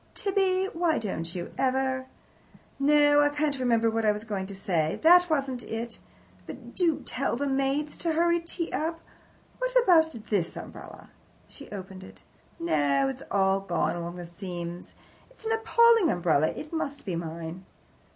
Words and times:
Tibby, 0.15 0.67
why 0.73 0.97
don't 0.97 1.35
you 1.35 1.53
ever 1.59 2.07
No, 2.79 3.21
I 3.21 3.29
can't 3.29 3.59
remember 3.59 3.87
what 3.87 4.03
I 4.03 4.11
was 4.11 4.23
going 4.23 4.47
to 4.47 4.55
say. 4.55 4.99
That 5.03 5.29
wasn't 5.29 5.61
it, 5.61 5.99
but 6.47 6.73
do 6.73 7.01
tell 7.05 7.35
the 7.35 7.47
maids 7.47 7.99
to 7.99 8.13
hurry 8.13 8.39
tea 8.39 8.71
up. 8.71 8.99
What 9.59 9.75
about 9.83 10.11
this 10.31 10.57
umbrella?" 10.57 11.11
She 11.47 11.69
opened 11.69 12.03
it. 12.03 12.23
"No, 12.59 13.09
it's 13.09 13.21
all 13.29 13.59
gone 13.59 13.95
along 13.95 14.15
the 14.15 14.25
seams. 14.25 14.95
It's 15.29 15.45
an 15.45 15.51
appalling 15.51 16.09
umbrella. 16.09 16.47
It 16.47 16.73
must 16.73 17.05
be 17.05 17.15
mine." 17.15 17.63